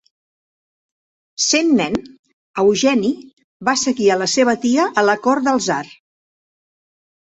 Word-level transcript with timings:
Sent 1.47 1.69
nen, 1.81 1.99
Eugeni 2.65 3.13
va 3.71 3.79
seguir 3.85 4.11
a 4.17 4.21
la 4.25 4.33
seva 4.41 4.59
tia 4.69 4.91
a 5.05 5.09
la 5.11 5.21
cort 5.31 5.51
del 5.53 5.67
tsar. 5.67 5.83